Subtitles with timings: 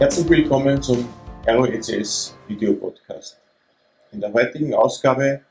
[0.00, 1.06] Herzlich willkommen zum
[1.46, 3.38] ROECS Video Podcast.
[4.12, 5.42] In der heutigen Ausgabe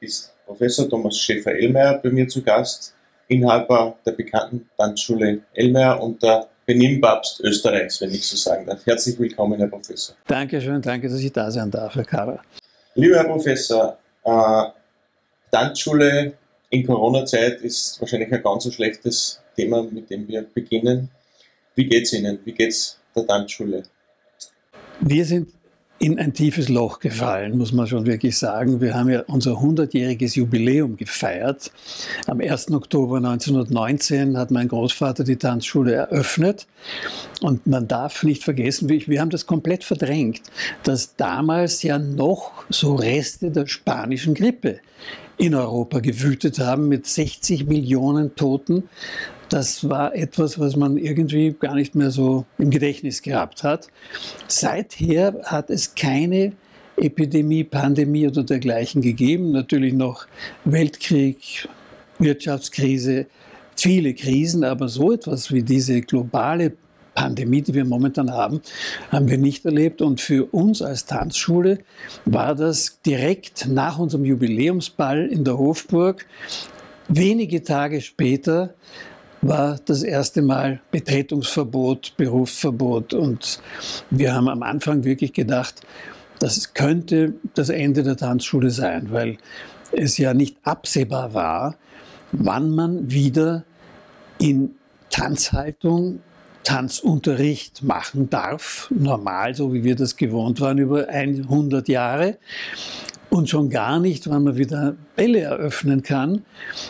[0.00, 2.94] ist Professor Thomas Schäfer-Ellmeier bei mir zu Gast,
[3.26, 8.86] Inhaber der bekannten Tanzschule Ellmeier und der Benimpapst Österreichs, wenn ich so sagen darf.
[8.86, 10.16] Herzlich willkommen, Herr Professor.
[10.26, 12.42] Dankeschön, danke, dass ich da sein darf, Herr Kara.
[12.94, 14.64] Lieber Herr Professor, äh,
[15.50, 16.32] Tanzschule
[16.70, 21.10] in Corona-Zeit ist wahrscheinlich ein ganz so schlechtes Thema, mit dem wir beginnen.
[21.74, 22.38] Wie geht es Ihnen?
[22.46, 23.82] Wie geht es der Tanzschule?
[25.00, 25.48] Wir sind
[26.00, 28.80] in ein tiefes Loch gefallen, muss man schon wirklich sagen.
[28.80, 31.72] Wir haben ja unser 100-jähriges Jubiläum gefeiert.
[32.26, 32.70] Am 1.
[32.70, 36.66] Oktober 1919 hat mein Großvater die Tanzschule eröffnet.
[37.40, 40.42] Und man darf nicht vergessen, wir haben das komplett verdrängt,
[40.84, 44.78] dass damals ja noch so Reste der spanischen Grippe
[45.38, 48.84] in Europa gewütet haben mit 60 Millionen Toten
[49.48, 53.88] das war etwas, was man irgendwie gar nicht mehr so im Gedächtnis gehabt hat.
[54.46, 56.52] Seither hat es keine
[56.96, 59.52] Epidemie, Pandemie oder dergleichen gegeben.
[59.52, 60.26] Natürlich noch
[60.64, 61.68] Weltkrieg,
[62.18, 63.26] Wirtschaftskrise,
[63.76, 66.72] viele Krisen, aber so etwas wie diese globale
[67.18, 68.60] Pandemie, die wir momentan haben,
[69.10, 70.02] haben wir nicht erlebt.
[70.02, 71.80] Und für uns als Tanzschule
[72.24, 76.26] war das direkt nach unserem Jubiläumsball in der Hofburg,
[77.08, 78.74] wenige Tage später,
[79.40, 83.14] war das erste Mal Betretungsverbot, Berufsverbot.
[83.14, 83.60] Und
[84.10, 85.80] wir haben am Anfang wirklich gedacht,
[86.38, 89.38] das könnte das Ende der Tanzschule sein, weil
[89.90, 91.76] es ja nicht absehbar war,
[92.30, 93.64] wann man wieder
[94.38, 94.70] in
[95.10, 96.20] Tanzhaltung
[96.68, 102.36] Tanzunterricht machen darf, normal, so wie wir das gewohnt waren über 100 Jahre.
[103.30, 106.44] Und schon gar nicht, wann man wieder Bälle eröffnen kann.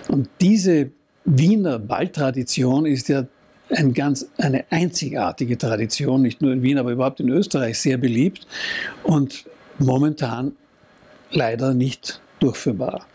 [0.08, 0.90] Und diese
[1.24, 3.26] Wiener Balltradition ist ja
[3.70, 8.48] ein ganz, eine einzigartige Tradition, nicht nur in Wien, aber überhaupt in Österreich sehr beliebt
[9.04, 9.44] und
[9.78, 10.56] momentan
[11.30, 13.06] leider nicht durchführbar.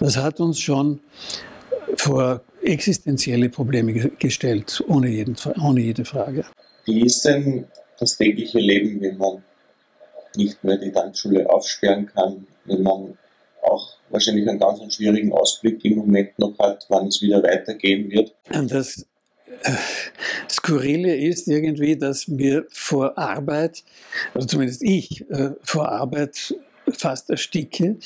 [0.00, 0.98] Das hat uns schon
[1.96, 6.44] vor existenzielle Probleme gestellt, ohne, jeden, ohne jede Frage.
[6.84, 7.66] Wie ist denn
[7.98, 9.42] das tägliche Leben, wenn man
[10.36, 13.16] nicht mehr die Tanzschule aufsperren kann, wenn man
[13.62, 18.34] auch wahrscheinlich einen ganz schwierigen Ausblick im Moment noch hat, wann es wieder weitergehen wird.
[18.50, 19.06] Das
[19.62, 19.70] äh,
[20.50, 23.84] Skurrile ist irgendwie, dass wir vor Arbeit,
[24.34, 26.54] also zumindest ich, äh, vor Arbeit
[26.96, 27.96] fast ersticke.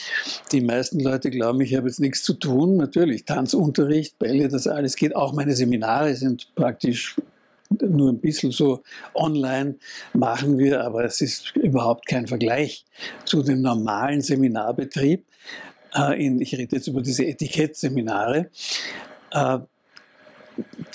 [0.53, 2.77] Die meisten Leute glauben, ich habe jetzt nichts zu tun.
[2.77, 5.15] Natürlich, Tanzunterricht, Bälle, das alles geht.
[5.17, 7.17] Auch meine Seminare sind praktisch
[7.71, 8.83] nur ein bisschen so
[9.15, 9.77] online
[10.15, 12.85] machen wir, aber es ist überhaupt kein Vergleich
[13.25, 15.25] zu dem normalen Seminarbetrieb.
[15.95, 18.51] Äh, ich rede jetzt über diese Etikettseminare.
[19.31, 19.59] Äh,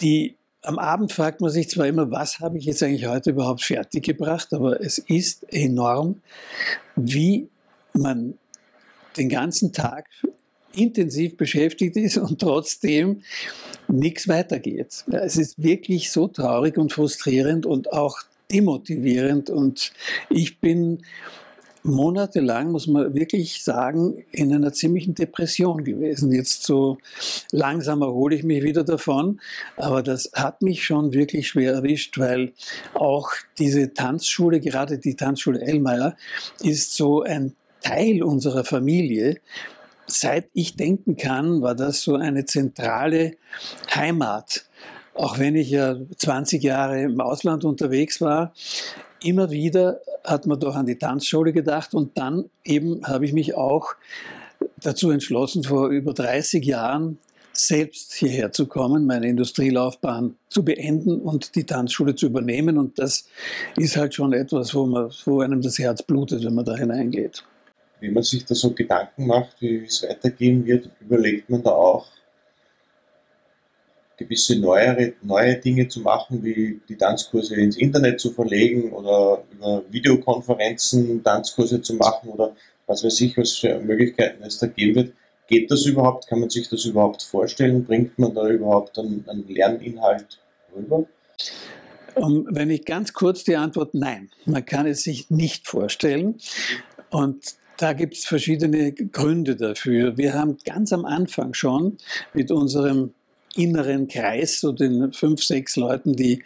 [0.02, 3.62] die, am Abend fragt man sich zwar immer, was habe ich jetzt eigentlich heute überhaupt
[3.62, 6.22] fertiggebracht, aber es ist enorm,
[6.96, 7.50] wie
[7.94, 8.38] man
[9.18, 10.08] den ganzen Tag
[10.76, 13.22] intensiv beschäftigt ist und trotzdem
[13.88, 15.06] nichts weitergeht.
[15.12, 18.20] Es ist wirklich so traurig und frustrierend und auch
[18.52, 19.94] demotivierend und
[20.30, 21.04] ich bin
[21.84, 26.32] monatelang, muss man wirklich sagen, in einer ziemlichen Depression gewesen.
[26.32, 26.98] Jetzt so
[27.52, 29.42] langsam erhole ich mich wieder davon,
[29.76, 32.54] aber das hat mich schon wirklich schwer erwischt, weil
[32.94, 36.16] auch diese Tanzschule, gerade die Tanzschule Ellmeier,
[36.62, 39.40] ist so ein Teil unserer Familie,
[40.08, 43.36] seit ich denken kann, war das so eine zentrale
[43.94, 44.66] Heimat.
[45.14, 48.54] Auch wenn ich ja 20 Jahre im Ausland unterwegs war,
[49.22, 53.56] immer wieder hat man doch an die Tanzschule gedacht und dann eben habe ich mich
[53.56, 53.94] auch
[54.82, 57.18] dazu entschlossen, vor über 30 Jahren
[57.52, 62.80] selbst hierher zu kommen, meine Industrielaufbahn zu beenden und die Tanzschule zu übernehmen.
[62.80, 63.28] Und das
[63.78, 67.44] ist halt schon etwas, wo, man, wo einem das Herz blutet, wenn man da hineingeht
[68.04, 72.08] wenn man sich da so Gedanken macht, wie es weitergehen wird, überlegt man da auch,
[74.18, 79.84] gewisse neuere, neue Dinge zu machen, wie die Tanzkurse ins Internet zu verlegen oder über
[79.90, 82.56] Videokonferenzen Tanzkurse zu machen oder
[82.86, 85.14] was weiß ich, was für Möglichkeiten es da geben wird.
[85.48, 86.28] Geht das überhaupt?
[86.28, 87.86] Kann man sich das überhaupt vorstellen?
[87.86, 90.40] Bringt man da überhaupt einen, einen Lerninhalt
[90.76, 91.06] rüber?
[92.16, 96.38] Um, wenn ich ganz kurz die Antwort nein, man kann es sich nicht vorstellen.
[97.10, 100.18] Und da gibt es verschiedene Gründe dafür.
[100.18, 101.98] Wir haben ganz am Anfang schon
[102.34, 103.14] mit unserem
[103.56, 106.44] inneren Kreis, so den fünf, sechs Leuten, die,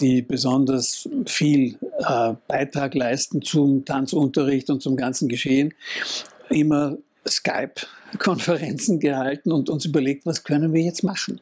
[0.00, 5.74] die besonders viel äh, Beitrag leisten zum Tanzunterricht und zum ganzen Geschehen,
[6.48, 11.40] immer Skype-Konferenzen gehalten und uns überlegt, was können wir jetzt machen.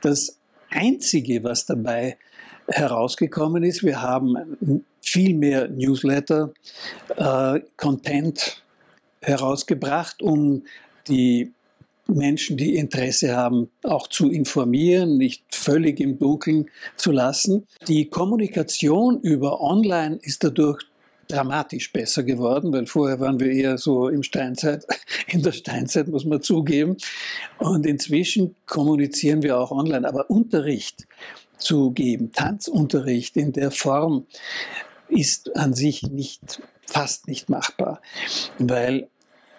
[0.00, 0.38] Das
[0.70, 2.16] Einzige, was dabei
[2.66, 6.52] herausgekommen ist, wir haben viel mehr Newsletter,
[7.16, 8.62] äh, Content
[9.20, 10.64] herausgebracht, um
[11.08, 11.52] die
[12.08, 17.66] Menschen, die Interesse haben, auch zu informieren, nicht völlig im Dunkeln zu lassen.
[17.86, 20.84] Die Kommunikation über Online ist dadurch
[21.28, 24.86] dramatisch besser geworden, weil vorher waren wir eher so im Steinzeit,
[25.26, 26.96] in der Steinzeit muss man zugeben.
[27.58, 30.08] Und inzwischen kommunizieren wir auch online.
[30.08, 31.06] Aber Unterricht
[31.58, 34.26] zu geben, Tanzunterricht in der Form
[35.08, 38.00] ist an sich nicht, fast nicht machbar,
[38.58, 39.08] weil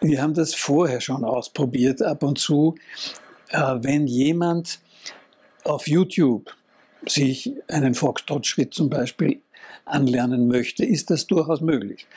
[0.02, 2.76] wir haben das vorher schon ausprobiert, ab und zu,
[3.50, 4.80] äh, wenn jemand
[5.64, 6.56] auf YouTube
[7.06, 9.42] sich einen Foxtrot-Schritt zum Beispiel
[9.86, 12.08] anlernen möchte, ist das durchaus möglich.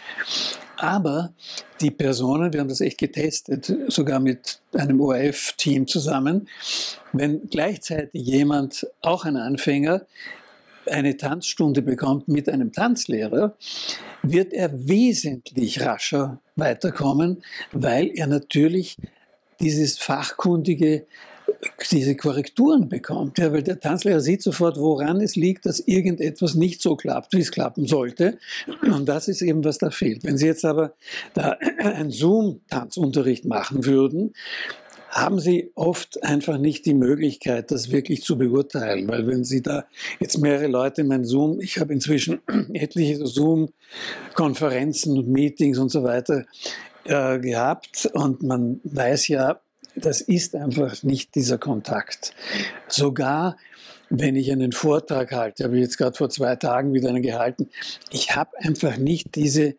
[0.77, 1.33] Aber
[1.81, 6.49] die Personen, wir haben das echt getestet, sogar mit einem ORF-Team zusammen,
[7.13, 10.03] wenn gleichzeitig jemand, auch ein Anfänger,
[10.87, 13.57] eine Tanzstunde bekommt mit einem Tanzlehrer,
[14.23, 17.43] wird er wesentlich rascher weiterkommen,
[17.73, 18.97] weil er natürlich
[19.61, 21.07] dieses fachkundige
[21.91, 23.39] diese Korrekturen bekommt.
[23.39, 27.41] Ja, weil der Tanzlehrer sieht sofort, woran es liegt, dass irgendetwas nicht so klappt, wie
[27.41, 28.39] es klappen sollte.
[28.83, 30.25] Und das ist eben, was da fehlt.
[30.25, 30.95] Wenn Sie jetzt aber
[31.35, 34.33] da einen Zoom-Tanzunterricht machen würden,
[35.13, 39.07] haben Sie oft einfach nicht die Möglichkeit, das wirklich zu beurteilen.
[39.09, 39.85] Weil wenn Sie da
[40.19, 42.41] jetzt mehrere Leute in meinem Zoom, ich habe inzwischen
[42.73, 46.47] etliche Zoom-Konferenzen und Meetings und so weiter
[47.05, 49.61] äh, gehabt und man weiß ja,
[49.95, 52.35] das ist einfach nicht dieser Kontakt.
[52.89, 53.57] Sogar
[54.15, 57.71] wenn ich einen Vortrag halte, habe ich jetzt gerade vor zwei Tagen wieder einen gehalten,
[58.11, 59.75] ich habe einfach nicht diese,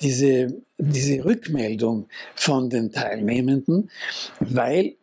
[0.00, 3.90] diese, diese Rückmeldung von den Teilnehmenden,
[4.40, 4.94] weil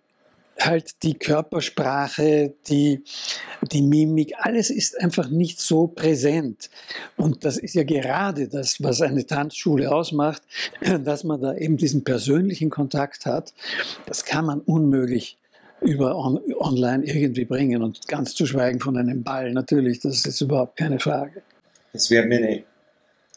[0.60, 3.04] halt die Körpersprache, die,
[3.72, 6.70] die Mimik, alles ist einfach nicht so präsent.
[7.18, 10.44] Und das ist ja gerade das, was eine Tanzschule ausmacht,
[11.04, 13.54] dass man da eben diesen persönlichen Kontakt hat.
[14.06, 15.38] Das kann man unmöglich
[15.82, 20.42] über on, online irgendwie bringen und ganz zu schweigen von einem Ball natürlich, das ist
[20.42, 21.42] überhaupt keine Frage.
[21.94, 22.64] Das wäre meine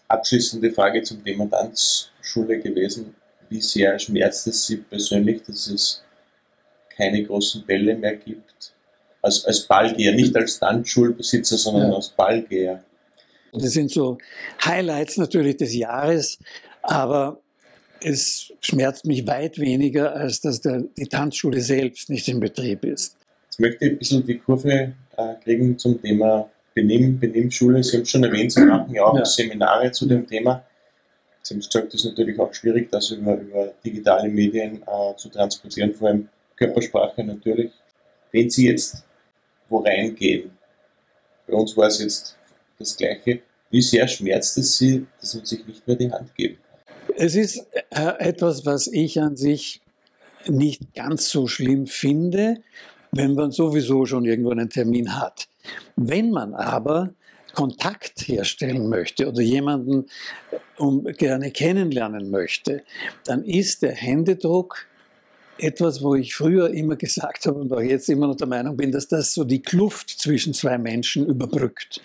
[0.09, 3.15] abschließende Frage zum Thema Tanzschule gewesen.
[3.49, 6.03] Wie sehr schmerzt es Sie persönlich, dass es
[6.97, 8.75] keine großen Bälle mehr gibt.
[9.23, 11.97] Als, als Ballgeher, nicht als Tanzschulbesitzer, sondern ja.
[11.97, 12.83] als Ballgeher.
[13.53, 14.19] Das sind so
[14.65, 16.39] Highlights natürlich des Jahres,
[16.83, 17.41] aber
[18.01, 23.17] es schmerzt mich weit weniger, als dass der, die Tanzschule selbst nicht in Betrieb ist.
[23.47, 26.49] Jetzt möchte ich ein bisschen die Kurve äh, kriegen zum Thema
[26.83, 27.83] Benimmschule.
[27.83, 29.25] Sie haben es schon erwähnt, Sie machen ja auch ja.
[29.25, 30.65] Seminare zu dem Thema.
[31.43, 35.29] Sie haben gesagt, es ist natürlich auch schwierig, das über, über digitale Medien äh, zu
[35.29, 37.73] transportieren, vor allem Körpersprache natürlich.
[38.33, 39.05] Wenn Sie jetzt
[39.69, 40.51] wo reingehen,
[41.47, 42.37] bei uns war es jetzt
[42.79, 43.41] das Gleiche,
[43.71, 47.17] wie sehr schmerzt es Sie, dass man sich nicht mehr die Hand geben kann?
[47.17, 49.81] Es ist äh, etwas, was ich an sich
[50.47, 52.61] nicht ganz so schlimm finde,
[53.19, 55.49] wenn man sowieso schon irgendwo einen Termin hat.
[55.97, 57.15] Wenn man aber
[57.53, 60.07] Kontakt herstellen möchte oder jemanden
[61.17, 62.85] gerne kennenlernen möchte,
[63.25, 64.87] dann ist der Händedruck
[65.61, 68.93] etwas, wo ich früher immer gesagt habe und auch jetzt immer noch der Meinung bin,
[68.93, 72.01] dass das so die Kluft zwischen zwei Menschen überbrückt.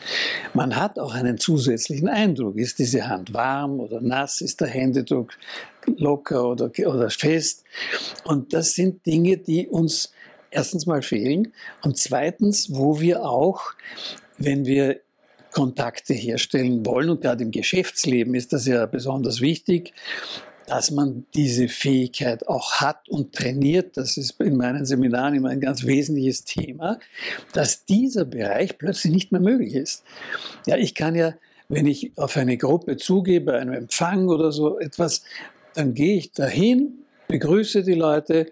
[0.56, 2.58] Man hat auch einen zusätzlichen Eindruck.
[2.58, 4.42] Ist diese Hand warm oder nass?
[4.42, 5.34] Ist der Händedruck
[5.86, 7.64] locker oder, oder fest?
[8.24, 10.12] Und das sind Dinge, die uns
[10.54, 13.74] erstens mal fehlen und zweitens, wo wir auch,
[14.38, 15.00] wenn wir
[15.52, 19.94] Kontakte herstellen wollen und gerade im Geschäftsleben ist das ja besonders wichtig,
[20.66, 25.60] dass man diese Fähigkeit auch hat und trainiert, das ist in meinen Seminaren immer ein
[25.60, 27.00] ganz wesentliches Thema,
[27.54, 30.04] dass dieser Bereich plötzlich nicht mehr möglich ist.
[30.66, 31.34] Ja, ich kann ja,
[31.70, 35.24] wenn ich auf eine Gruppe zugehe, bei einem Empfang oder so etwas,
[35.76, 37.03] dann gehe ich dahin,
[37.34, 38.52] begrüße die Leute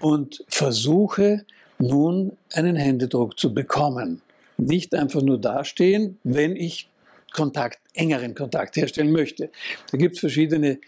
[0.00, 1.44] und versuche
[1.78, 4.20] nun einen Händedruck zu bekommen.
[4.56, 6.88] Nicht einfach nur dastehen, wenn ich
[7.32, 9.50] Kontakt, engeren Kontakt herstellen möchte.
[9.92, 10.80] Da gibt es verschiedene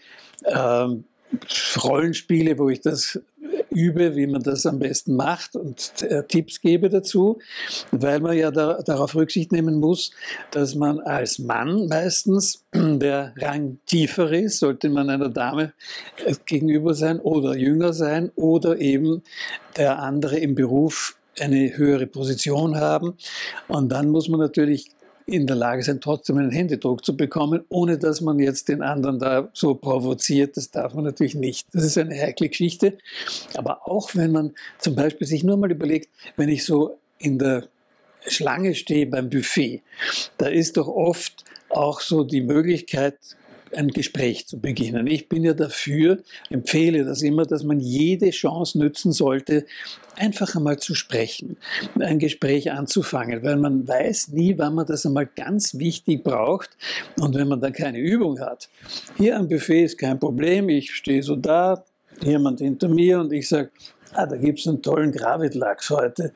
[0.47, 1.05] ähm,
[1.81, 3.17] Rollenspiele, wo ich das
[3.71, 7.39] übe, wie man das am besten macht und äh, Tipps gebe dazu,
[7.91, 10.11] weil man ja da, darauf Rücksicht nehmen muss,
[10.51, 15.73] dass man als Mann meistens, der Rang tiefer ist, sollte man einer Dame
[16.25, 19.23] äh, gegenüber sein oder jünger sein oder eben
[19.77, 23.15] der andere im Beruf eine höhere Position haben.
[23.67, 24.91] Und dann muss man natürlich
[25.29, 29.19] in der Lage sein, trotzdem einen Händedruck zu bekommen, ohne dass man jetzt den anderen
[29.19, 30.57] da so provoziert.
[30.57, 31.67] Das darf man natürlich nicht.
[31.73, 32.97] Das ist eine heikle Geschichte.
[33.55, 37.67] Aber auch wenn man zum Beispiel sich nur mal überlegt, wenn ich so in der
[38.27, 39.81] Schlange stehe beim Buffet,
[40.37, 43.17] da ist doch oft auch so die Möglichkeit,
[43.75, 45.07] ein Gespräch zu beginnen.
[45.07, 49.65] Ich bin ja dafür, empfehle das immer, dass man jede Chance nützen sollte,
[50.15, 51.57] einfach einmal zu sprechen,
[51.99, 56.69] ein Gespräch anzufangen, weil man weiß nie, wann man das einmal ganz wichtig braucht
[57.19, 58.69] und wenn man dann keine Übung hat.
[59.17, 61.83] Hier am Buffet ist kein Problem, ich stehe so da,
[62.21, 63.71] jemand hinter mir und ich sage,
[64.13, 66.33] ah, da gibt es einen tollen Gravitlachs heute.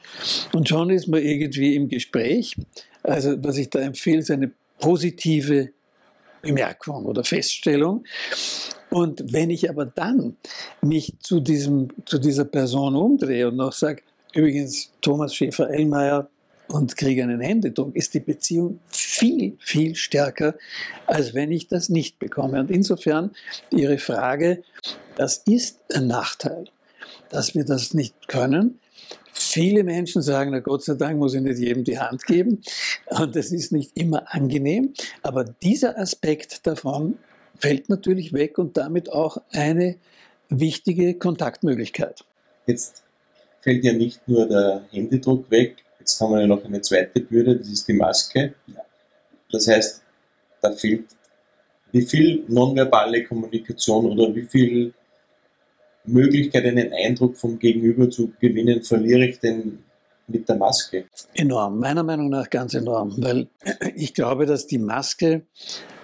[0.53, 2.55] Und schon ist man irgendwie im Gespräch.
[3.01, 5.69] Also was ich da empfehle, ist eine positive
[6.43, 8.03] Bemerkung oder Feststellung.
[8.89, 10.37] Und wenn ich aber dann
[10.81, 14.03] mich zu, diesem, zu dieser Person umdrehe und noch sage,
[14.35, 16.29] übrigens Thomas Schäfer-Ellmeier
[16.67, 20.55] und kriege einen Händedruck, ist die Beziehung viel, viel stärker,
[21.07, 22.59] als wenn ich das nicht bekomme.
[22.59, 23.31] Und insofern
[23.71, 24.63] Ihre Frage,
[25.15, 26.65] das ist ein Nachteil,
[27.29, 28.79] dass wir das nicht können.
[29.33, 32.61] Viele Menschen sagen, na Gott sei Dank muss ich nicht jedem die Hand geben.
[33.09, 34.93] Und das ist nicht immer angenehm.
[35.23, 37.17] Aber dieser Aspekt davon
[37.57, 39.95] fällt natürlich weg und damit auch eine
[40.49, 42.23] wichtige Kontaktmöglichkeit.
[42.67, 43.03] Jetzt
[43.61, 47.55] fällt ja nicht nur der Händedruck weg, jetzt haben wir ja noch eine zweite Bürde,
[47.55, 48.53] das ist die Maske.
[49.51, 50.01] Das heißt,
[50.61, 51.05] da fehlt
[51.91, 54.93] wie viel nonverbale Kommunikation oder wie viel
[56.05, 59.79] Möglichkeit, einen Eindruck vom Gegenüber zu gewinnen, verliere ich denn
[60.27, 61.05] mit der Maske?
[61.33, 63.47] Enorm, meiner Meinung nach ganz enorm, weil
[63.95, 65.43] ich glaube, dass die Maske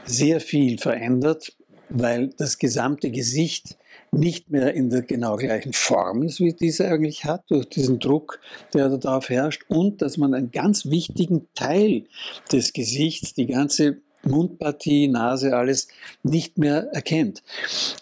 [0.05, 1.55] sehr viel verändert,
[1.89, 3.77] weil das gesamte Gesicht
[4.11, 8.39] nicht mehr in der genau gleichen Form ist, wie diese eigentlich hat, durch diesen Druck,
[8.73, 12.05] der darauf herrscht, und dass man einen ganz wichtigen Teil
[12.51, 15.87] des Gesichts, die ganze Mundpartie, Nase, alles
[16.23, 17.43] nicht mehr erkennt.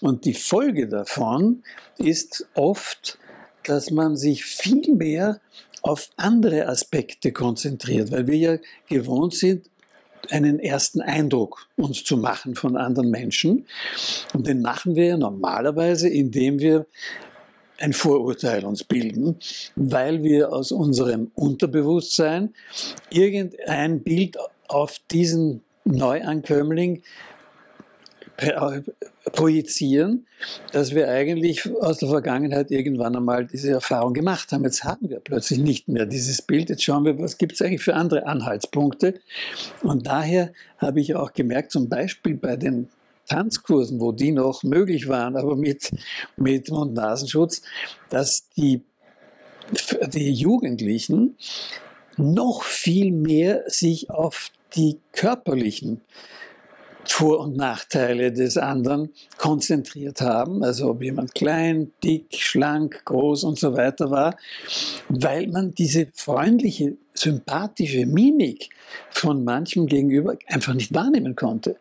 [0.02, 1.64] Und die Folge davon
[1.98, 3.18] ist oft,
[3.64, 5.40] dass man sich viel mehr
[5.82, 8.58] auf andere Aspekte konzentriert, weil wir ja
[8.90, 9.70] gewohnt sind,
[10.30, 13.66] einen ersten Eindruck uns zu machen von anderen Menschen.
[14.34, 16.86] Und den machen wir ja normalerweise, indem wir
[17.80, 19.38] ein Vorurteil uns bilden,
[19.76, 22.54] weil wir aus unserem Unterbewusstsein
[23.10, 27.02] irgendein Bild auf diesen Neuankömmling
[28.38, 28.82] äh,
[29.32, 30.28] projizieren,
[30.72, 34.64] dass wir eigentlich aus der Vergangenheit irgendwann einmal diese Erfahrung gemacht haben.
[34.64, 36.70] Jetzt haben wir plötzlich nicht mehr dieses Bild.
[36.70, 39.16] Jetzt schauen wir, was gibt es eigentlich für andere Anhaltspunkte.
[39.82, 42.90] Und daher habe ich auch gemerkt, zum Beispiel bei den
[43.28, 45.92] Tanzkursen, wo die noch möglich waren, aber mit,
[46.38, 47.62] mit Mund-Nasenschutz,
[48.10, 48.82] dass die,
[50.14, 51.38] die Jugendlichen
[52.18, 56.02] noch viel mehr sich auf die körperlichen
[57.10, 63.58] vor- und Nachteile des anderen konzentriert haben, also ob jemand klein, dick, schlank, groß und
[63.58, 64.36] so weiter war,
[65.10, 68.70] weil man diese freundliche, sympathische Mimik
[69.10, 71.78] von manchem gegenüber einfach nicht wahrnehmen konnte.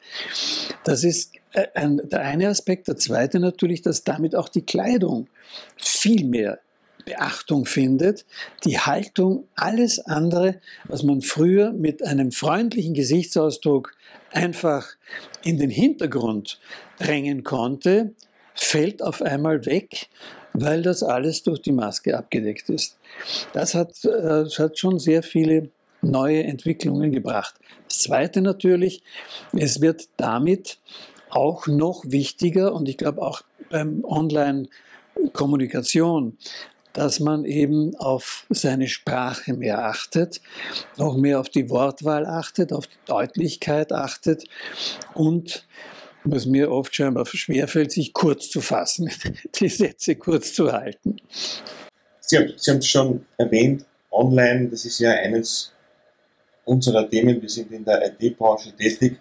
[0.85, 2.89] Das ist äh, der eine Aspekt.
[2.89, 5.29] Der zweite natürlich, dass damit auch die Kleidung
[5.77, 6.61] viel mehr
[7.07, 8.27] Beachtung findet,
[8.65, 13.95] die Haltung, alles andere, was man früher mit einem freundlichen Gesichtsausdruck
[14.33, 14.89] einfach
[15.45, 16.59] in den Hintergrund
[16.99, 18.13] drängen konnte,
[18.55, 20.09] fällt auf einmal weg,
[20.53, 22.99] weil das alles durch die Maske abgedeckt ist.
[23.53, 25.71] Das hat, das hat schon sehr viele
[26.03, 27.55] neue Entwicklungen gebracht.
[27.89, 29.05] Das Zweite natürlich,
[29.53, 30.81] es wird damit
[31.31, 36.37] auch noch wichtiger und ich glaube auch beim Online-Kommunikation,
[36.97, 40.41] dass man eben auf seine Sprache mehr achtet,
[40.97, 44.45] noch mehr auf die Wortwahl achtet, auf die Deutlichkeit achtet
[45.13, 45.67] und
[46.25, 49.11] was mir oft scheinbar schwerfällt, sich kurz zu fassen,
[49.61, 51.17] die Sätze kurz zu halten.
[52.21, 55.73] Sie haben, Sie haben schon erwähnt, online, das ist ja eines
[56.65, 57.41] unserer Themen.
[57.41, 59.21] Wir sind in der IT-Branche tätig.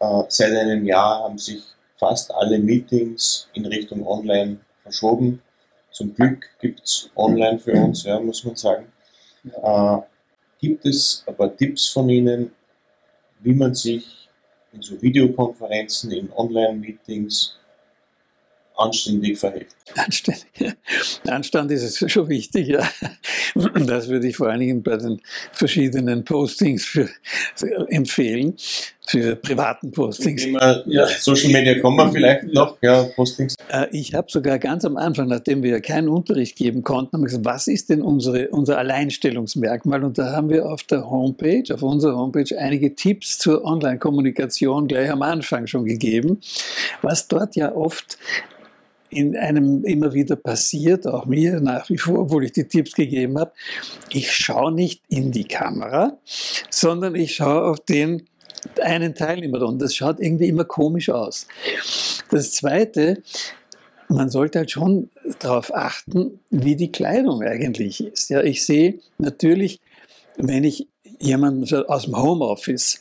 [0.00, 1.62] Äh, seit einem Jahr haben sich
[1.96, 5.40] fast alle Meetings in Richtung Online verschoben.
[5.94, 8.86] Zum Glück gibt es online für uns, ja, muss man sagen.
[9.44, 9.98] Äh,
[10.58, 12.50] gibt es ein paar Tipps von Ihnen,
[13.40, 14.28] wie man sich
[14.72, 17.56] in so Videokonferenzen, in Online-Meetings
[18.76, 19.68] anständig verhält.
[19.94, 20.76] Anständig.
[21.28, 22.88] Anstand ist es schon wichtig, ja.
[23.86, 25.20] Das würde ich vor allen Dingen bei den
[25.52, 27.08] verschiedenen Postings für,
[27.88, 28.56] empfehlen,
[29.06, 30.42] für privaten Postings.
[30.42, 33.54] Thema, ja, Social Media kommen wir vielleicht noch, ja, Postings.
[33.68, 37.66] Äh, ich habe sogar ganz am Anfang, nachdem wir keinen Unterricht geben konnten, gesagt, was
[37.66, 40.04] ist denn unsere, unser Alleinstellungsmerkmal?
[40.04, 45.10] Und da haben wir auf der Homepage, auf unserer Homepage einige Tipps zur Online-Kommunikation gleich
[45.10, 46.40] am Anfang schon gegeben,
[47.02, 48.18] was dort ja oft
[49.10, 53.38] in einem immer wieder passiert, auch mir nach wie vor, obwohl ich die Tipps gegeben
[53.38, 53.52] habe,
[54.10, 56.18] ich schaue nicht in die Kamera,
[56.70, 58.24] sondern ich schaue auf den
[58.82, 61.46] einen Teilnehmer und das schaut irgendwie immer komisch aus.
[62.30, 63.22] Das Zweite,
[64.08, 68.30] man sollte halt schon darauf achten, wie die Kleidung eigentlich ist.
[68.30, 69.80] Ja, ich sehe natürlich,
[70.36, 70.88] wenn ich
[71.20, 73.00] jemanden aus dem Homeoffice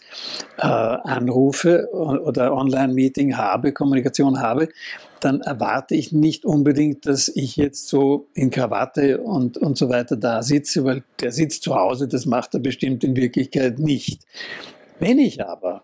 [0.57, 4.69] äh, anrufe oder Online-Meeting habe, Kommunikation habe,
[5.19, 10.17] dann erwarte ich nicht unbedingt, dass ich jetzt so in Krawatte und, und so weiter
[10.17, 14.23] da sitze, weil der sitzt zu Hause, das macht er bestimmt in Wirklichkeit nicht.
[14.99, 15.83] Wenn ich aber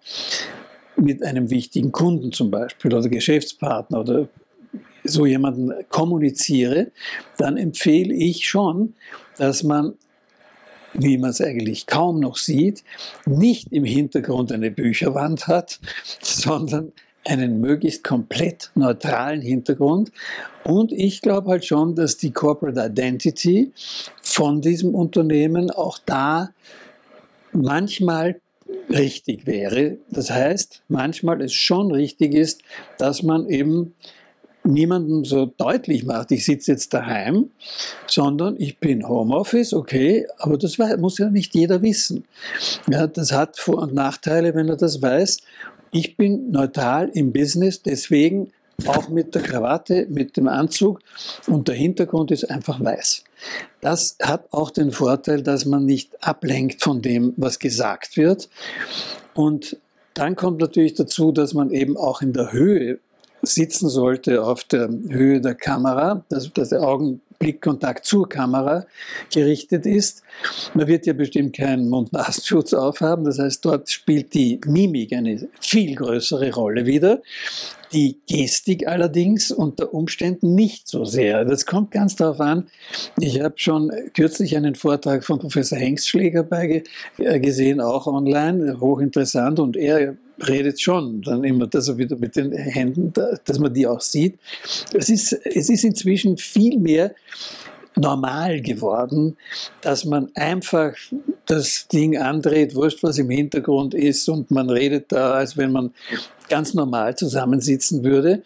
[0.95, 4.27] mit einem wichtigen Kunden zum Beispiel oder Geschäftspartner oder
[5.03, 6.91] so jemanden kommuniziere,
[7.37, 8.95] dann empfehle ich schon,
[9.37, 9.95] dass man
[10.93, 12.83] wie man es eigentlich kaum noch sieht,
[13.25, 15.79] nicht im Hintergrund eine Bücherwand hat,
[16.21, 16.91] sondern
[17.25, 20.11] einen möglichst komplett neutralen Hintergrund.
[20.63, 23.71] Und ich glaube halt schon, dass die Corporate Identity
[24.21, 26.49] von diesem Unternehmen auch da
[27.51, 28.39] manchmal
[28.89, 29.97] richtig wäre.
[30.09, 32.61] Das heißt, manchmal es schon richtig ist,
[32.97, 33.93] dass man eben
[34.63, 37.49] niemandem so deutlich macht, ich sitze jetzt daheim,
[38.07, 42.25] sondern ich bin Homeoffice, okay, aber das muss ja nicht jeder wissen.
[42.89, 45.37] Ja, das hat Vor- und Nachteile, wenn er das weiß.
[45.91, 48.51] Ich bin neutral im Business, deswegen
[48.87, 50.99] auch mit der Krawatte, mit dem Anzug
[51.47, 53.23] und der Hintergrund ist einfach weiß.
[53.81, 58.49] Das hat auch den Vorteil, dass man nicht ablenkt von dem, was gesagt wird.
[59.33, 59.77] Und
[60.13, 62.99] dann kommt natürlich dazu, dass man eben auch in der Höhe
[63.41, 68.85] sitzen sollte auf der Höhe der Kamera, dass, dass der Augenblickkontakt zur Kamera
[69.33, 70.23] gerichtet ist.
[70.73, 75.95] Man wird ja bestimmt keinen Mund-Nasenschutz aufhaben, das heißt, dort spielt die Mimik eine viel
[75.95, 77.21] größere Rolle wieder.
[77.91, 81.43] Die Gestik allerdings unter Umständen nicht so sehr.
[81.45, 82.67] Das kommt ganz darauf an.
[83.19, 86.47] Ich habe schon kürzlich einen Vortrag von Professor Hengstschläger
[87.17, 90.15] äh, gesehen, auch online, hochinteressant, und er
[90.47, 93.11] redet schon dann immer, dass er wieder mit den Händen,
[93.45, 94.37] dass man die auch sieht.
[94.93, 97.13] Es ist, es ist inzwischen viel mehr
[97.99, 99.37] normal geworden,
[99.81, 100.93] dass man einfach
[101.45, 105.91] das Ding andreht, wurscht, was im Hintergrund ist und man redet da, als wenn man
[106.47, 108.43] ganz normal zusammensitzen würde.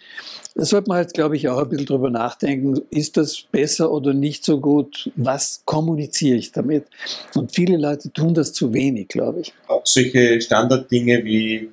[0.55, 4.13] Da sollte man halt, glaube ich, auch ein bisschen drüber nachdenken, ist das besser oder
[4.13, 5.11] nicht so gut?
[5.15, 6.85] Was kommuniziere ich damit?
[7.33, 9.53] Und viele Leute tun das zu wenig, glaube ich.
[9.83, 11.69] Solche Standarddinge wie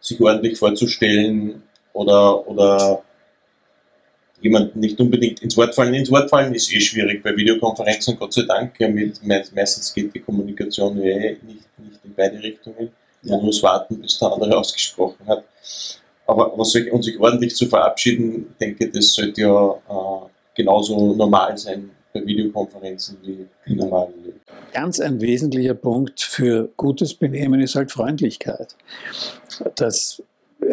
[0.00, 1.62] sich ordentlich vorzustellen
[1.94, 3.02] oder, oder
[4.42, 5.94] jemanden nicht unbedingt ins Wort fallen.
[5.94, 8.78] Ins Wort fallen ist eh schwierig bei Videokonferenzen, Gott sei Dank.
[8.80, 9.20] Mit,
[9.54, 12.90] meistens geht die Kommunikation eh nicht, nicht in beide Richtungen.
[13.22, 15.44] Man muss warten, bis der andere ausgesprochen hat.
[16.26, 21.56] Aber, aber sich, und sich ordentlich zu verabschieden, denke das sollte ja äh, genauso normal
[21.56, 24.40] sein bei Videokonferenzen wie im normalen Leben.
[24.72, 28.76] Ganz ein wesentlicher Punkt für gutes Benehmen ist halt Freundlichkeit.
[29.76, 30.22] Das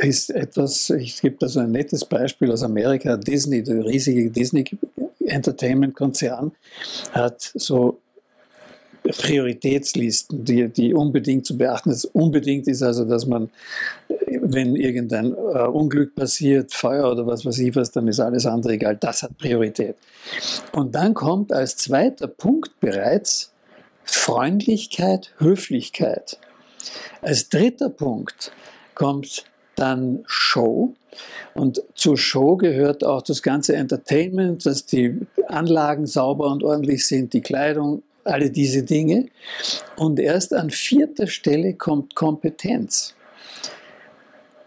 [0.01, 4.65] ist etwas, ich gebe da so ein nettes Beispiel aus Amerika, Disney, der riesige Disney
[5.19, 6.51] Entertainment Konzern,
[7.11, 7.99] hat so
[9.03, 12.05] Prioritätslisten, die, die unbedingt zu beachten ist.
[12.05, 13.49] Unbedingt ist also, dass man,
[14.27, 18.73] wenn irgendein äh, Unglück passiert, Feuer oder was weiß ich was, dann ist alles andere
[18.73, 18.97] egal.
[18.97, 19.95] Das hat Priorität.
[20.73, 23.51] Und dann kommt als zweiter Punkt bereits
[24.03, 26.37] Freundlichkeit, Höflichkeit.
[27.21, 28.51] Als dritter Punkt
[28.95, 29.45] kommt
[29.79, 30.93] dann Show.
[31.53, 37.33] Und zur Show gehört auch das ganze Entertainment, dass die Anlagen sauber und ordentlich sind,
[37.33, 39.27] die Kleidung, alle diese Dinge.
[39.95, 43.15] Und erst an vierter Stelle kommt Kompetenz.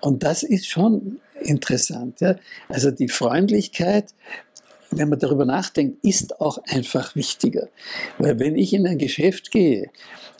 [0.00, 2.20] Und das ist schon interessant.
[2.20, 2.36] Ja?
[2.68, 4.12] Also die Freundlichkeit,
[4.90, 7.68] wenn man darüber nachdenkt, ist auch einfach wichtiger.
[8.18, 9.90] Weil wenn ich in ein Geschäft gehe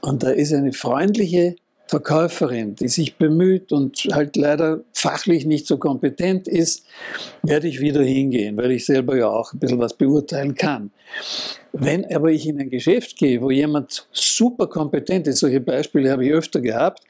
[0.00, 1.56] und da ist eine freundliche
[1.87, 6.87] Verkäuferin, die sich bemüht und halt leider fachlich nicht so kompetent ist,
[7.42, 10.90] werde ich wieder hingehen, weil ich selber ja auch ein bisschen was beurteilen kann.
[11.73, 16.25] Wenn aber ich in ein Geschäft gehe, wo jemand super kompetent ist, solche Beispiele habe
[16.25, 17.03] ich öfter gehabt,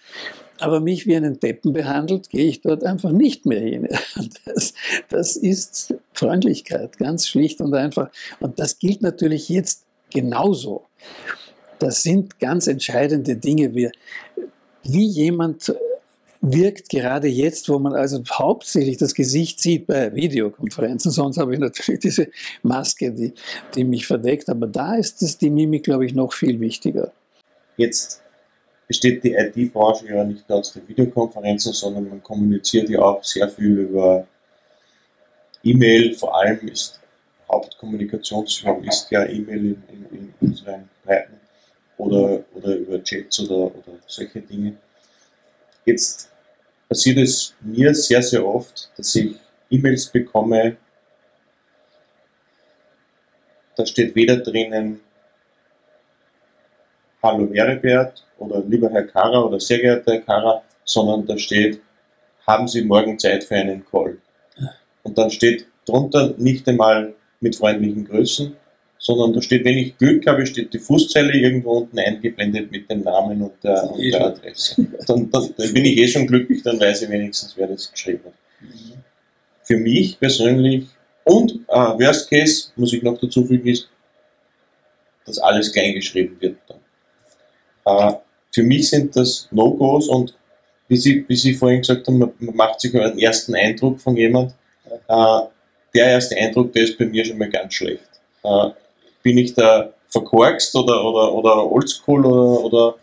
[0.58, 3.88] aber mich wie einen Deppen behandelt, gehe ich dort einfach nicht mehr hin.
[4.44, 4.74] Das,
[5.08, 8.10] das ist Freundlichkeit, ganz schlicht und einfach.
[8.40, 10.84] Und das gilt natürlich jetzt genauso.
[11.78, 13.74] Das sind ganz entscheidende Dinge.
[13.74, 13.92] Wir,
[14.84, 15.74] wie jemand
[16.40, 21.12] wirkt gerade jetzt, wo man also hauptsächlich das Gesicht sieht bei Videokonferenzen.
[21.12, 22.28] Sonst habe ich natürlich diese
[22.62, 23.32] Maske, die,
[23.74, 24.48] die mich verdeckt.
[24.48, 27.12] Aber da ist es die Mimik, glaube ich, noch viel wichtiger.
[27.76, 28.22] Jetzt
[28.88, 33.48] besteht die IT-Branche ja nicht nur aus den Videokonferenzen, sondern man kommuniziert ja auch sehr
[33.48, 34.26] viel über
[35.64, 36.98] E-Mail vor allem ist
[37.48, 41.38] Hauptkommunikationsform ist ja E-Mail in, in, in, unseren Breiten
[42.02, 44.76] oder, oder über Chats oder, oder solche Dinge.
[45.84, 46.30] Jetzt
[46.88, 49.36] passiert es mir sehr, sehr oft, dass ich
[49.70, 50.76] E-Mails bekomme,
[53.76, 55.00] da steht weder drinnen
[57.22, 61.80] Hallo Heribert oder lieber Herr Kara oder sehr geehrter Herr Kara, sondern da steht,
[62.46, 64.18] haben Sie morgen Zeit für einen Call?
[65.04, 68.56] Und dann steht drunter nicht einmal mit freundlichen Grüßen,
[69.02, 73.02] sondern da steht, wenn ich Glück habe, steht die Fußzeile irgendwo unten eingeblendet mit dem
[73.02, 74.86] Namen und der, und der Adresse.
[75.08, 78.22] Dann, dann, dann, bin ich eh schon glücklich, dann weiß ich wenigstens, wer das geschrieben
[78.26, 78.32] hat.
[79.64, 80.86] Für mich persönlich
[81.24, 83.88] und äh, Worst Case, muss ich noch dazu fügen, ist,
[85.26, 86.56] dass alles klein geschrieben wird.
[87.84, 88.12] Äh,
[88.52, 90.36] für mich sind das No-Gos und
[90.86, 94.16] wie Sie, wie Sie vorhin gesagt haben, man, man macht sich einen ersten Eindruck von
[94.16, 94.54] jemand.
[95.08, 95.40] Äh,
[95.92, 98.08] der erste Eindruck, der ist bei mir schon mal ganz schlecht.
[98.44, 98.70] Äh,
[99.22, 102.94] bin ich da verkorkst oder, oder, oder oldschool oder, oder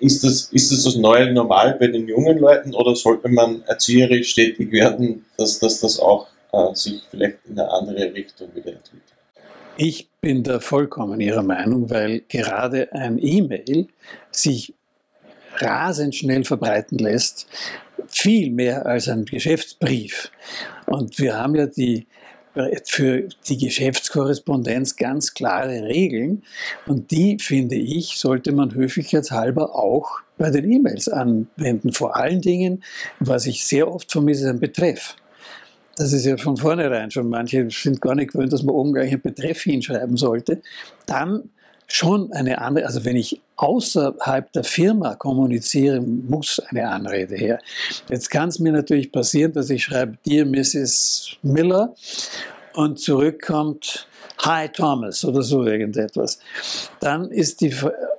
[0.00, 4.30] ist, das, ist das das neue Normal bei den jungen Leuten oder sollte man erzieherisch
[4.30, 9.02] stetig werden, dass, dass das auch äh, sich vielleicht in eine andere Richtung wieder entwickelt?
[9.78, 13.88] Ich bin da vollkommen Ihrer Meinung, weil gerade ein E-Mail
[14.30, 14.74] sich
[15.58, 17.46] rasend schnell verbreiten lässt,
[18.08, 20.30] viel mehr als ein Geschäftsbrief.
[20.86, 22.06] Und wir haben ja die,
[22.84, 26.42] für die Geschäftskorrespondenz ganz klare Regeln
[26.86, 31.92] und die, finde ich, sollte man höflichkeitshalber auch bei den E-Mails anwenden.
[31.92, 32.82] Vor allen Dingen,
[33.20, 35.16] was ich sehr oft vermisse, ist ein Betreff.
[35.96, 39.12] Das ist ja von vornherein schon, manche sind gar nicht gewöhnt, dass man oben gleich
[39.12, 40.60] einen Betreff hinschreiben sollte.
[41.06, 41.50] Dann
[41.88, 47.60] schon eine andere, also wenn ich außerhalb der Firma kommuniziere, muss eine Anrede her.
[48.10, 51.36] Jetzt kann es mir natürlich passieren, dass ich schreibe, Dear Mrs.
[51.42, 51.94] Miller
[52.76, 54.06] und zurückkommt,
[54.38, 56.38] Hi Thomas oder so irgendetwas.
[57.00, 57.74] Dann ist die,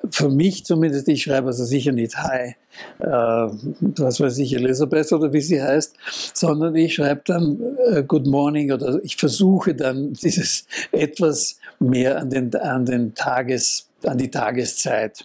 [0.10, 2.56] für mich zumindest, ich schreibe also sicher nicht Hi,
[3.00, 5.96] äh, was weiß ich, Elisabeth oder wie sie heißt,
[6.34, 7.60] sondern ich schreibe dann
[7.92, 13.88] äh, Good Morning oder ich versuche dann dieses etwas mehr an den, an den Tages,
[14.04, 15.24] an die Tageszeit,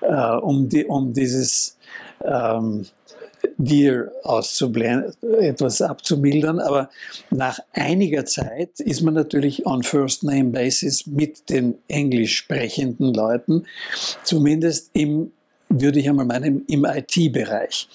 [0.00, 1.76] äh, um, die, um dieses
[2.24, 2.86] ähm,
[3.56, 6.58] Dear auszublenden, etwas abzumildern.
[6.58, 6.90] Aber
[7.30, 13.64] nach einiger Zeit ist man natürlich on First Name Basis mit den englisch sprechenden Leuten,
[14.24, 15.32] zumindest im
[15.80, 17.88] würde ich einmal meinen, im IT-Bereich.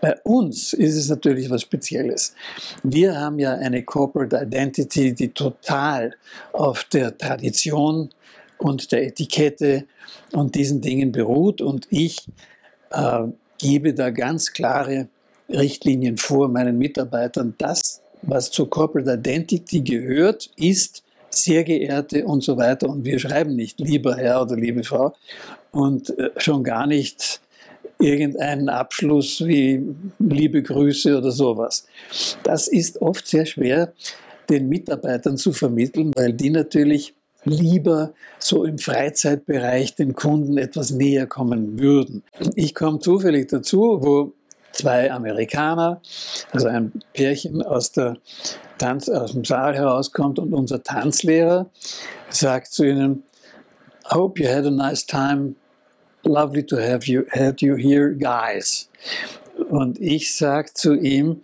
[0.00, 2.34] Bei uns ist es natürlich was Spezielles.
[2.82, 6.14] Wir haben ja eine Corporate Identity, die total
[6.52, 8.10] auf der Tradition
[8.58, 9.84] und der Etikette
[10.32, 12.26] und diesen Dingen beruht und ich
[12.90, 13.24] äh,
[13.62, 15.08] gebe da ganz klare
[15.48, 17.54] Richtlinien vor meinen Mitarbeitern.
[17.58, 22.88] Das, was zur Corporate Identity gehört, ist sehr geehrte und so weiter.
[22.88, 25.14] Und wir schreiben nicht lieber Herr oder liebe Frau
[25.70, 27.40] und äh, schon gar nicht
[27.98, 29.80] irgendeinen Abschluss wie
[30.18, 31.86] liebe Grüße oder sowas.
[32.42, 33.92] Das ist oft sehr schwer
[34.50, 41.26] den Mitarbeitern zu vermitteln, weil die natürlich lieber so im Freizeitbereich den Kunden etwas näher
[41.26, 42.22] kommen würden.
[42.54, 44.32] Ich komme zufällig dazu, wo
[44.72, 46.00] zwei Amerikaner,
[46.50, 48.16] also ein Pärchen aus, der
[48.78, 51.70] Tanz, aus dem Saal herauskommt und unser Tanzlehrer
[52.30, 53.22] sagt zu ihnen,
[54.10, 55.54] I hope you had a nice time.
[56.24, 58.88] Lovely to have you, have you here, guys.
[59.68, 61.42] Und ich sage zu ihm,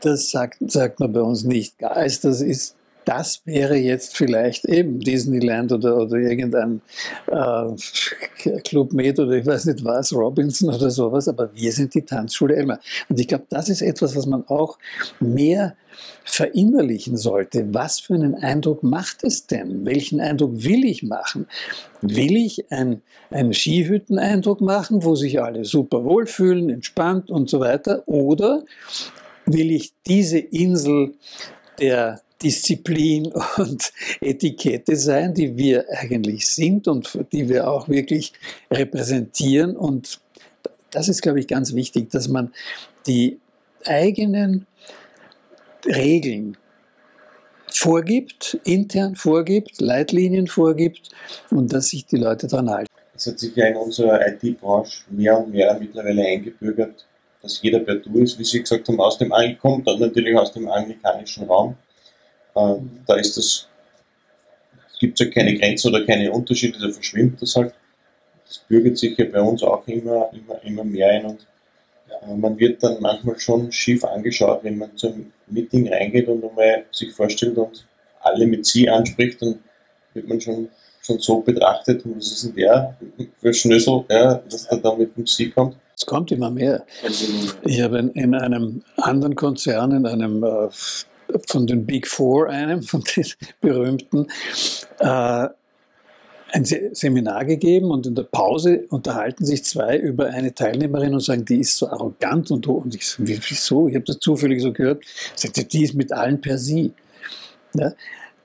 [0.00, 2.76] das sagt, sagt man bei uns nicht, Guys, das ist
[3.08, 6.82] das wäre jetzt vielleicht eben Disneyland oder, oder irgendein
[7.26, 12.02] äh, Club Med oder ich weiß nicht was, Robinson oder sowas, aber wir sind die
[12.02, 12.80] Tanzschule Elmar.
[13.08, 14.78] Und ich glaube, das ist etwas, was man auch
[15.20, 15.74] mehr
[16.24, 17.72] verinnerlichen sollte.
[17.72, 19.86] Was für einen Eindruck macht es denn?
[19.86, 21.46] Welchen Eindruck will ich machen?
[22.02, 28.02] Will ich ein, einen Skihütten-Eindruck machen, wo sich alle super wohlfühlen, entspannt und so weiter?
[28.06, 28.64] Oder
[29.46, 31.14] will ich diese Insel
[31.80, 38.32] der Disziplin und Etikette sein, die wir eigentlich sind und die wir auch wirklich
[38.70, 39.76] repräsentieren.
[39.76, 40.20] Und
[40.90, 42.52] das ist, glaube ich, ganz wichtig, dass man
[43.06, 43.38] die
[43.84, 44.66] eigenen
[45.86, 46.56] Regeln
[47.70, 51.10] vorgibt, intern vorgibt, Leitlinien vorgibt
[51.50, 52.90] und dass sich die Leute daran halten.
[53.14, 57.06] Es hat sich ja in unserer IT-Branche mehr und mehr mittlerweile eingebürgert,
[57.42, 60.52] dass jeder per Du ist, wie Sie gesagt haben, aus dem kommt dann natürlich aus
[60.52, 61.76] dem anglikanischen Raum
[62.54, 62.74] äh,
[63.06, 63.68] da ist das,
[64.98, 67.74] gibt es ja keine Grenzen oder keine Unterschiede, da verschwimmt das halt.
[68.46, 71.46] Das bürgert sich ja bei uns auch immer, immer, immer mehr ein und
[72.08, 72.28] ja.
[72.28, 76.84] Äh, man wird dann manchmal schon schief angeschaut, wenn man zum Meeting reingeht und einmal
[76.90, 77.86] sich vorstellt und
[78.20, 79.60] alle mit Sie anspricht, dann
[80.14, 80.68] wird man schon,
[81.02, 82.96] schon so betrachtet, und was ist denn der
[83.40, 85.76] für Schnösel, ja, dass der da mit dem Sie kommt.
[85.96, 86.84] Es kommt immer mehr.
[87.64, 90.68] Ich habe in, in einem anderen Konzern, in einem äh,
[91.46, 93.26] von den Big Four, einem von den
[93.60, 94.26] berühmten,
[94.98, 95.48] äh,
[96.50, 101.44] ein Seminar gegeben und in der Pause unterhalten sich zwei über eine Teilnehmerin und sagen,
[101.44, 103.88] die ist so arrogant und, und ich so, wieso?
[103.88, 105.04] Ich habe das zufällig so gehört.
[105.34, 106.92] Sagte, die ist mit allen per Sie.
[107.74, 107.92] Ja?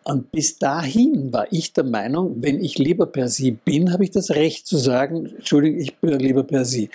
[0.03, 4.11] Und bis dahin war ich der Meinung, wenn ich lieber per Sie bin, habe ich
[4.11, 6.89] das Recht zu sagen, Entschuldigung, ich bin lieber per Sie.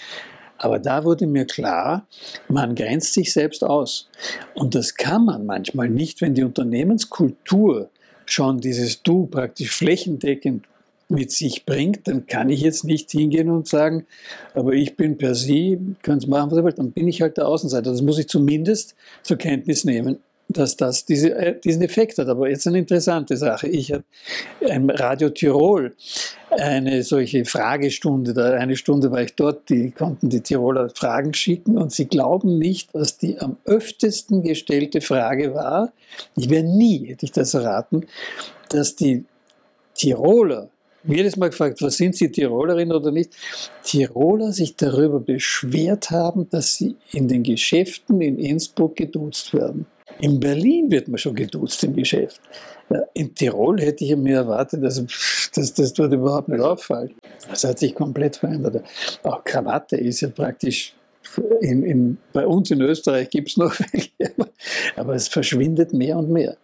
[0.59, 2.07] Aber da wurde mir klar,
[2.49, 4.09] man grenzt sich selbst aus.
[4.55, 7.91] Und das kann man manchmal nicht, wenn die Unternehmenskultur
[8.27, 10.67] schon dieses Du praktisch flächendeckend
[11.09, 14.05] mit sich bringt, dann kann ich jetzt nicht hingehen und sagen,
[14.53, 17.49] aber ich bin per se, könnt machen, was ihr wollt, dann bin ich halt der
[17.49, 17.91] Außenseiter.
[17.91, 20.19] Das muss ich zumindest zur Kenntnis nehmen,
[20.49, 22.29] dass das diese, äh, diesen Effekt hat.
[22.29, 23.69] Aber jetzt eine interessante Sache.
[23.69, 24.05] Ich habe
[24.61, 25.95] im Radio Tirol
[26.51, 31.77] eine solche Fragestunde, da eine Stunde war ich dort, die konnten die Tiroler Fragen schicken
[31.77, 35.93] und sie glauben nicht, was die am öftesten gestellte Frage war.
[36.37, 38.07] Ich wäre nie, hätte ich das erraten,
[38.71, 39.25] dass die
[39.95, 40.71] Tiroler
[41.05, 43.35] jedes Mal gefragt, was sind Sie Tirolerin oder nicht?
[43.85, 49.87] Tiroler sich darüber beschwert haben, dass sie in den Geschäften in Innsbruck geduzt werden.
[50.21, 52.41] In Berlin wird man schon geduzt im Geschäft.
[53.15, 55.03] In Tirol hätte ich mir erwartet, dass,
[55.55, 57.15] dass das dort überhaupt nicht auffällt.
[57.49, 58.83] Das hat sich komplett verändert.
[59.23, 60.95] Auch Krawatte ist ja praktisch
[61.61, 64.33] in, in, bei uns in Österreich gibt es noch welche,
[64.97, 66.57] aber es verschwindet mehr und mehr.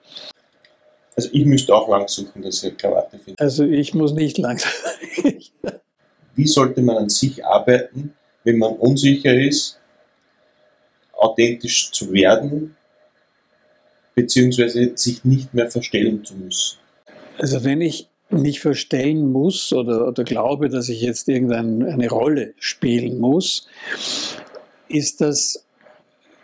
[1.17, 3.41] Also ich müsste auch lang suchen, dass ich eine Krawatte finde.
[3.41, 5.41] Also ich muss nicht lang suchen.
[6.35, 9.79] Wie sollte man an sich arbeiten, wenn man unsicher ist,
[11.13, 12.77] authentisch zu werden,
[14.15, 16.79] beziehungsweise sich nicht mehr verstellen zu müssen?
[17.39, 23.19] Also wenn ich mich verstellen muss oder, oder glaube, dass ich jetzt irgendeine Rolle spielen
[23.19, 23.69] muss,
[24.89, 25.65] ist das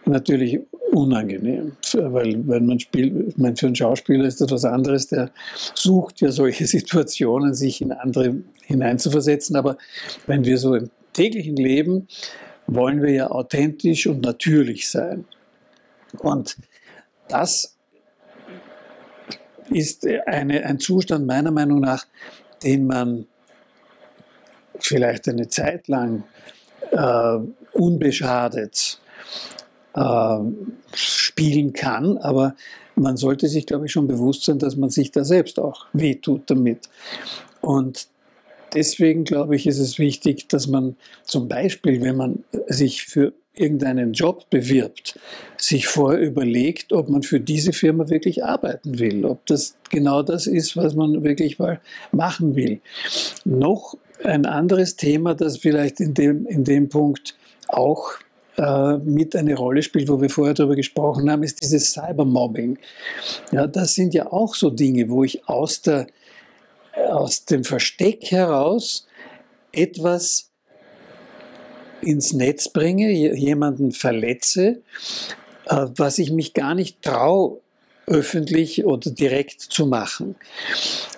[0.04, 0.60] natürlich
[0.92, 5.30] unangenehm, weil wenn man spielt, meine, für einen Schauspieler ist das was anderes, der
[5.74, 9.76] sucht ja solche Situationen, sich in andere hineinzuversetzen, aber
[10.26, 12.08] wenn wir so im täglichen Leben
[12.66, 15.24] wollen wir ja authentisch und natürlich sein.
[16.18, 16.56] Und
[17.30, 17.76] das
[19.70, 22.06] ist eine, ein Zustand meiner Meinung nach,
[22.62, 23.26] den man
[24.78, 26.24] vielleicht eine Zeit lang
[26.90, 27.38] äh,
[27.72, 29.00] unbeschadet
[29.94, 30.38] äh,
[30.92, 32.54] spielen kann, aber
[32.96, 36.42] man sollte sich, glaube ich, schon bewusst sein, dass man sich da selbst auch wehtut
[36.50, 36.88] damit.
[37.60, 38.08] Und
[38.74, 44.12] deswegen, glaube ich, ist es wichtig, dass man zum Beispiel, wenn man sich für irgendeinen
[44.12, 45.18] Job bewirbt,
[45.56, 50.46] sich vorher überlegt, ob man für diese Firma wirklich arbeiten will, ob das genau das
[50.46, 51.80] ist, was man wirklich mal
[52.12, 52.80] machen will.
[53.44, 57.36] Noch ein anderes Thema, das vielleicht in dem, in dem Punkt
[57.68, 58.12] auch
[58.56, 62.78] äh, mit eine Rolle spielt, wo wir vorher darüber gesprochen haben, ist dieses Cybermobbing.
[63.52, 66.06] Ja, das sind ja auch so Dinge, wo ich aus, der,
[67.08, 69.06] aus dem Versteck heraus
[69.72, 70.49] etwas
[72.02, 74.82] ins Netz bringe, jemanden verletze,
[75.66, 77.58] äh, was ich mich gar nicht traue,
[78.06, 80.34] öffentlich oder direkt zu machen.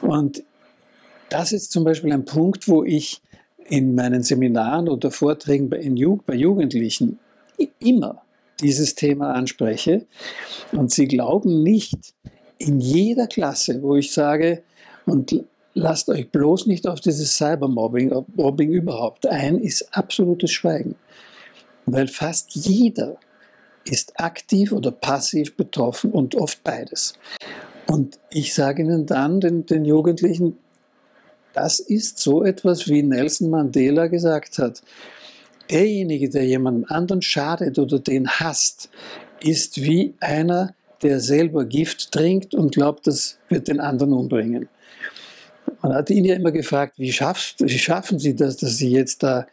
[0.03, 0.45] Und
[1.31, 3.23] das ist zum Beispiel ein Punkt, wo ich
[3.69, 5.79] in meinen Seminaren oder Vorträgen bei,
[6.27, 7.19] bei Jugendlichen
[7.79, 8.23] immer
[8.61, 10.07] dieses Thema anspreche.
[10.73, 12.15] Und sie glauben nicht,
[12.59, 14.63] in jeder Klasse, wo ich sage,
[15.05, 15.35] und
[15.75, 20.95] lasst euch bloß nicht auf dieses Cybermobbing, Mobbing überhaupt ein, ist absolutes Schweigen.
[21.87, 23.17] Weil fast jeder
[23.85, 27.15] ist aktiv oder passiv betroffen und oft beides.
[27.87, 30.57] Und ich sage Ihnen dann, den, den Jugendlichen,
[31.53, 34.83] das ist so etwas, wie Nelson Mandela gesagt hat
[35.73, 38.91] derjenige, der jemandem anderen schadet oder den hasst,
[39.43, 44.69] ist wie einer, der selber Gift trinkt und glaubt, das wird den anderen umbringen.
[45.83, 49.47] Man hat ihn ja immer gefragt, wie, wie schaffen Sie das, dass Sie jetzt da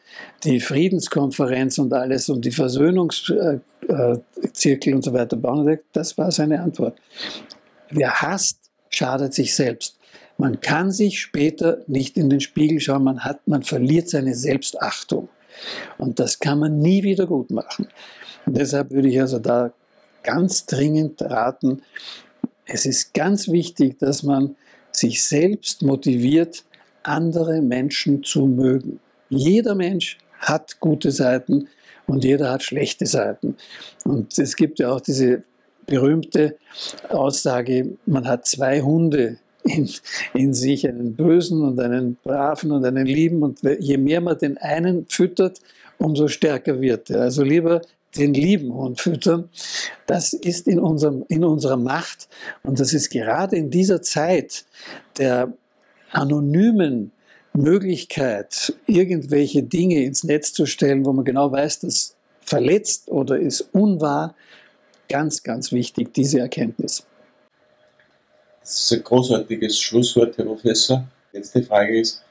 [0.43, 5.79] die Friedenskonferenz und alles und die Versöhnungszirkel und so weiter bauen?
[5.91, 6.99] Das war seine Antwort.
[7.89, 9.97] Wer hasst, schadet sich selbst.
[10.37, 15.29] Man kann sich später nicht in den Spiegel schauen, man, hat, man verliert seine Selbstachtung.
[15.97, 17.87] Und das kann man nie wieder gut machen.
[18.45, 19.73] Und deshalb würde ich also da
[20.23, 21.81] ganz dringend raten,
[22.65, 24.55] es ist ganz wichtig, dass man
[24.99, 26.63] sich selbst motiviert,
[27.03, 28.99] andere Menschen zu mögen.
[29.29, 31.67] Jeder Mensch hat gute Seiten
[32.07, 33.55] und jeder hat schlechte Seiten.
[34.03, 35.43] Und es gibt ja auch diese
[35.85, 36.57] berühmte
[37.09, 39.89] Aussage, man hat zwei Hunde in,
[40.33, 43.43] in, sich, einen bösen und einen braven und einen lieben.
[43.43, 45.59] Und je mehr man den einen füttert,
[45.97, 47.21] umso stärker wird er.
[47.21, 47.81] Also lieber
[48.17, 49.49] den lieben Hund füttern.
[50.07, 52.27] Das ist in, unserem, in unserer Macht
[52.63, 54.65] und das ist gerade in dieser Zeit
[55.17, 55.53] der
[56.11, 57.11] anonymen
[57.53, 63.69] Möglichkeit, irgendwelche Dinge ins Netz zu stellen, wo man genau weiß, das verletzt oder ist
[63.73, 64.35] unwahr,
[65.07, 67.03] ganz, ganz wichtig, diese Erkenntnis.
[68.61, 71.07] Das ist ein großartiges Schlusswort, Herr Professor.
[71.33, 72.21] Letzte Frage ist,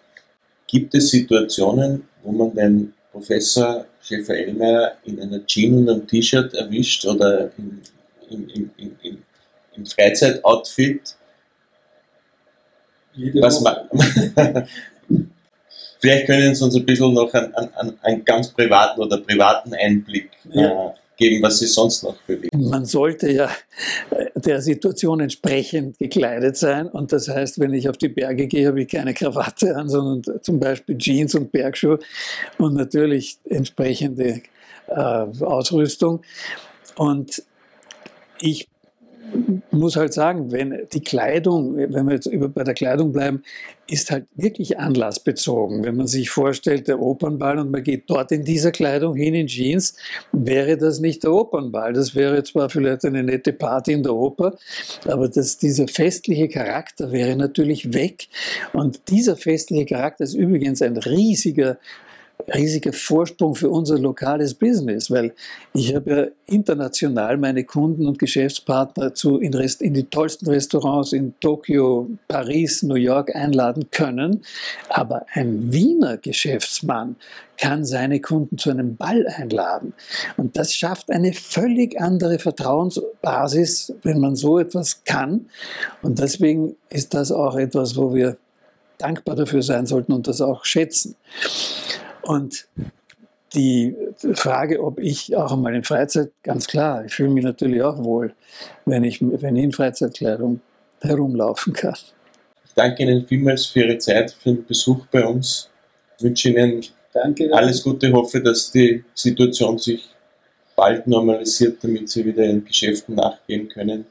[0.66, 7.04] gibt es Situationen, wo man den Professor Schäfer-Ellmeier in einer Jeans und einem T-Shirt erwischt
[7.04, 8.70] oder in, in,
[9.02, 9.18] in,
[9.76, 11.14] im Freizeitoutfit?
[13.34, 13.64] Was
[16.00, 20.30] Vielleicht können Sie uns ein bisschen noch einen, einen, einen ganz privaten oder privaten Einblick
[20.52, 20.90] ja.
[20.90, 22.68] äh, geben, was Sie sonst noch bewegen.
[22.70, 23.50] Man sollte ja
[24.10, 26.88] äh, der Situation entsprechend gekleidet sein.
[26.88, 30.42] Und das heißt, wenn ich auf die Berge gehe, habe ich keine Krawatte an, sondern
[30.42, 31.98] zum Beispiel Jeans und Bergschuhe
[32.56, 34.42] und natürlich entsprechende
[34.86, 36.22] äh, Ausrüstung.
[36.96, 37.42] Und
[38.40, 38.68] ich
[39.78, 43.42] muss halt sagen, wenn die Kleidung, wenn wir jetzt bei der Kleidung bleiben,
[43.90, 45.82] ist halt wirklich anlassbezogen.
[45.82, 49.46] Wenn man sich vorstellt, der Opernball und man geht dort in dieser Kleidung hin, in
[49.46, 49.96] Jeans,
[50.32, 51.94] wäre das nicht der Opernball.
[51.94, 54.58] Das wäre zwar vielleicht eine nette Party in der Oper,
[55.06, 58.28] aber das, dieser festliche Charakter wäre natürlich weg.
[58.72, 61.78] Und dieser festliche Charakter ist übrigens ein riesiger
[62.54, 65.34] riesiger Vorsprung für unser lokales Business, weil
[65.74, 71.12] ich habe ja international meine Kunden und Geschäftspartner zu in, Rest, in die tollsten Restaurants
[71.12, 74.42] in Tokio, Paris, New York einladen können,
[74.88, 77.16] aber ein Wiener Geschäftsmann
[77.58, 79.92] kann seine Kunden zu einem Ball einladen.
[80.36, 85.46] Und das schafft eine völlig andere Vertrauensbasis, wenn man so etwas kann.
[86.02, 88.36] Und deswegen ist das auch etwas, wo wir
[88.98, 91.14] dankbar dafür sein sollten und das auch schätzen.
[92.28, 92.68] Und
[93.54, 93.96] die
[94.34, 98.34] Frage, ob ich auch einmal in Freizeit, ganz klar, ich fühle mich natürlich auch wohl,
[98.84, 100.60] wenn ich, wenn ich in Freizeitkleidung
[101.00, 101.96] herumlaufen kann.
[102.66, 105.70] Ich danke Ihnen vielmals für Ihre Zeit, für den Besuch bei uns.
[106.18, 110.06] Ich wünsche Ihnen danke, alles Gute, ich hoffe, dass die Situation sich
[110.76, 114.04] bald normalisiert, damit Sie wieder Ihren Geschäften nachgehen können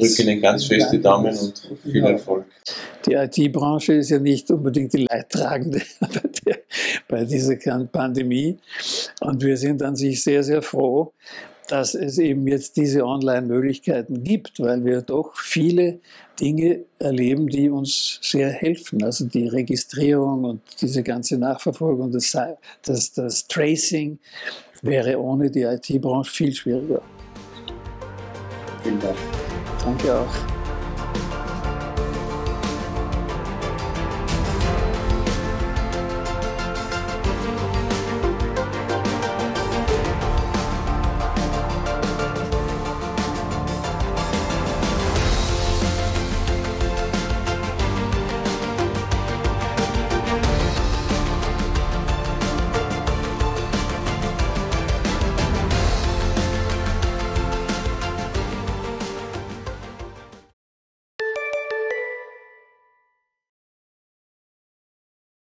[0.00, 2.46] drücke Ihnen ganz fest die Daumen und viel Erfolg.
[3.06, 5.80] Die IT-Branche ist ja nicht unbedingt die Leidtragende
[7.08, 8.58] bei dieser Pandemie.
[9.20, 11.12] Und wir sind an sich sehr, sehr froh,
[11.68, 16.00] dass es eben jetzt diese Online-Möglichkeiten gibt, weil wir doch viele
[16.40, 19.04] Dinge erleben, die uns sehr helfen.
[19.04, 22.36] Also die Registrierung und diese ganze Nachverfolgung, das,
[22.82, 24.18] das, das Tracing
[24.82, 27.02] wäre ohne die IT-Branche viel schwieriger.
[28.82, 29.16] Vielen Dank.
[29.86, 30.59] encore.